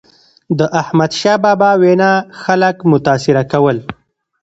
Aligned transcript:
د 0.59 0.61
احمدشاه 0.81 1.37
بابا 1.43 1.71
وینا 1.81 2.11
خلک 2.41 2.75
متاثره 2.91 3.43
کول. 3.51 3.77